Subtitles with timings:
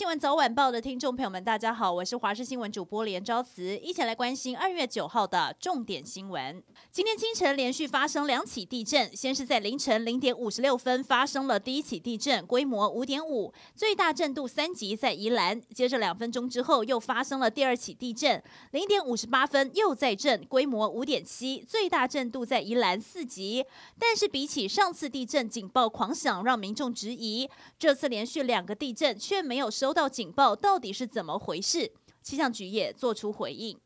[0.00, 6.62] 新闻早晚报的听众朋友们，大家好，我是华视新闻主播连昭慈，一起来关心二月九号的重点新闻。
[6.90, 15.60] 今天清晨连续发生两起地震，先是在凌晨零点五十六分发生了第一起地震，规模五点五，最大震度三级，在宜兰。
[15.74, 23.62] 接着两分钟之后又发生了第二起地震，零点五十八分又在震，规模五点七，最大震度在宜兰四级。
[23.98, 27.46] 但是比起上次地震警报狂响，让民众质疑，
[27.78, 31.90] 这次连续两个地震却没有收收到警报，到底是怎么回事？
[32.22, 33.76] 气象局也做出回应。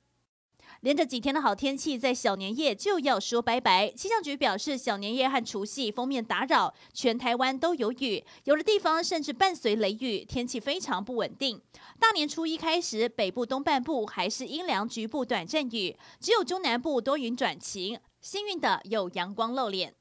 [0.83, 3.91] 连着几天的好天气，在小年夜就要说拜拜。
[3.91, 11.59] 气象局表示，小年夜和除夕封面打扰，全台湾都有雨，有的地方甚至伴随雷雨，天气非常不稳定。
[11.99, 19.95] 大年初一开始，北部东半部还是阴凉，局部短暂雨，只有中南部多云转晴，幸运的有阳光露脸。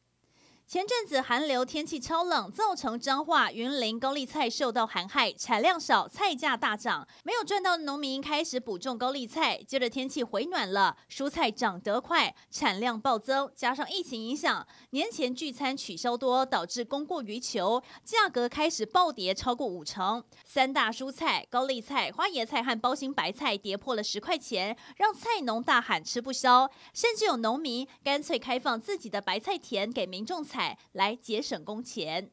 [0.74, 7.08] 前阵子寒流天气超冷，造成彰化、云林高丽菜受到寒害，产量少，菜价大涨。
[7.24, 9.62] 没有赚到的农民开始补种高丽菜。
[9.68, 13.48] 接着天气回暖了，蔬菜长得快，产量暴增。
[13.56, 20.24] 加上疫情影响，年前聚餐取消多，导致供过于求，价格开始暴跌超过五成。
[20.44, 26.68] 三大蔬菜高丽菜、花椰菜和包心白菜跌破了十块钱，让菜农大喊吃不消。
[26.96, 30.63] 甚至有农民干脆开放自己的白菜田给民众采。
[30.94, 32.32] 来节省工钱。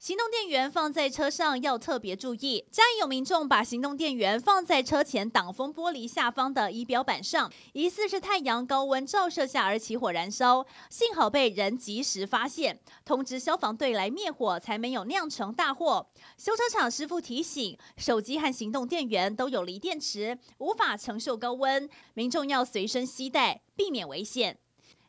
[0.00, 2.64] 行动电源放在车上要特别注意。
[2.72, 16.08] 嘉义有民众把行动电源放在车前挡风玻璃下方的仪表板上，疑似是太阳高温照射下而起火燃烧，幸好被人及时发现，通知消防队来灭火，才没有酿成大祸。
[16.38, 24.58] 修车厂师傅提醒，手机和行动电源都有锂电池，无法承受高温，民众要随身携带，避免危险。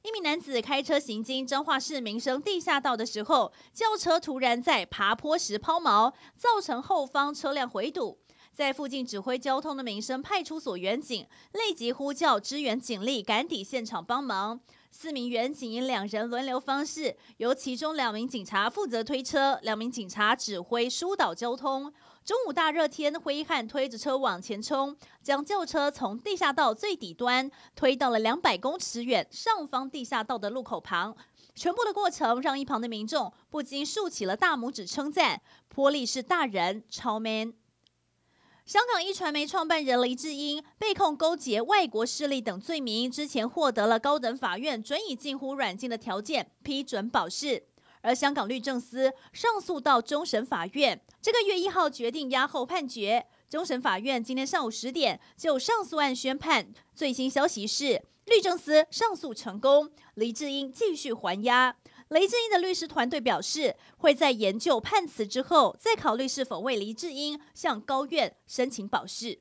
[0.03, 8.17] 一名男子开车行经彰化市民生地下道的时候，轿车突然在爬坡时抛锚，造成后方车辆回堵。
[8.51, 14.59] 在附近指挥交通的民生派出所员警立即呼叫支援警力赶抵现场帮忙。
[14.93, 21.91] 四名员警以两人轮流方式，由其中两名警察负责推车，两名警察指挥疏导交通。
[22.25, 31.15] 中午大热天，挥汗推着车往前冲，将轿车从地下道最底端推到了两百公尺远上方地下道的路口旁。
[31.55, 37.53] 全部的过程让一旁的民众不禁竖起了大拇指，称赞波力是大人超 man。
[38.71, 47.61] 香港一传媒创办人黎智英被控勾结外国势力等罪名，之前获得了高等法院准以近乎软禁的条件，批准保释。
[47.99, 53.25] 而香港律政司上诉到终审法院，这个月一号决定押后判决。
[53.49, 56.73] 终审法院今天上午十点就上诉案宣判。
[56.95, 61.75] 最新消息是，律政司上诉成功，黎智英继续还押。
[62.11, 69.39] 黎智英的律师团队表示，会在研究判词之后，再考虑是否为黎智英向高院申请保释。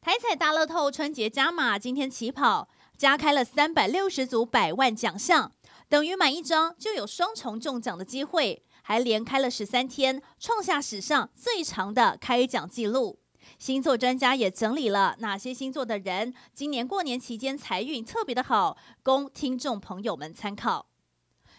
[0.00, 5.50] 台彩大乐透春节加码，今天起跑，加开了三百六十组百万奖项。
[5.88, 13.18] 等于买一张就有双重中奖的机会，还连开了十三天，创下史上最长的开奖记录。
[13.58, 20.86] 星座专家也整理了哪些星座的人今年过年期间财运特别的好，供听众朋友们参考。